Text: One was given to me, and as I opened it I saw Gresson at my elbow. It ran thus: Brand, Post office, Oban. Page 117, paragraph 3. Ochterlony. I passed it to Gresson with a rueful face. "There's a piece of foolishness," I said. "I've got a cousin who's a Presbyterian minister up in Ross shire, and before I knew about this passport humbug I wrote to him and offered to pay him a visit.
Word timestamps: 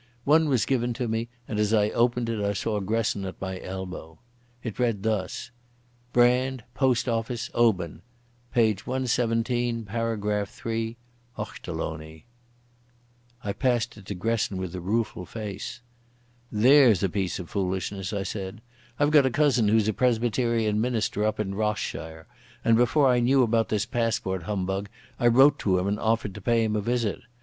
One 0.23 0.49
was 0.49 0.65
given 0.65 0.93
to 0.95 1.07
me, 1.07 1.29
and 1.47 1.59
as 1.59 1.73
I 1.75 1.91
opened 1.91 2.27
it 2.27 2.43
I 2.43 2.53
saw 2.53 2.79
Gresson 2.79 3.23
at 3.23 3.39
my 3.39 3.61
elbow. 3.61 4.17
It 4.63 4.79
ran 4.79 5.03
thus: 5.03 5.51
Brand, 6.11 6.63
Post 6.73 7.07
office, 7.07 7.51
Oban. 7.53 8.01
Page 8.51 8.87
117, 8.87 9.85
paragraph 9.85 10.49
3. 10.49 10.97
Ochterlony. 11.37 12.23
I 13.43 13.53
passed 13.53 13.95
it 13.95 14.07
to 14.07 14.15
Gresson 14.15 14.57
with 14.57 14.73
a 14.73 14.81
rueful 14.81 15.27
face. 15.27 15.81
"There's 16.51 17.03
a 17.03 17.07
piece 17.09 17.37
of 17.37 17.51
foolishness," 17.51 18.11
I 18.11 18.23
said. 18.23 18.61
"I've 18.99 19.11
got 19.11 19.27
a 19.27 19.29
cousin 19.29 19.67
who's 19.67 19.87
a 19.87 19.93
Presbyterian 19.93 20.81
minister 20.81 21.23
up 21.23 21.39
in 21.39 21.53
Ross 21.53 21.77
shire, 21.77 22.25
and 22.65 22.75
before 22.75 23.07
I 23.07 23.19
knew 23.19 23.43
about 23.43 23.69
this 23.69 23.85
passport 23.85 24.41
humbug 24.45 24.89
I 25.19 25.27
wrote 25.27 25.59
to 25.59 25.77
him 25.77 25.85
and 25.85 25.99
offered 25.99 26.33
to 26.33 26.41
pay 26.41 26.63
him 26.63 26.75
a 26.75 26.81
visit. 26.81 27.21